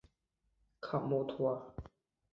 [0.81, 1.61] 卡默图尔。